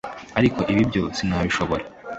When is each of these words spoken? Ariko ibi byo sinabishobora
Ariko 0.39 0.59
ibi 0.71 0.83
byo 0.89 1.03
sinabishobora 1.17 1.83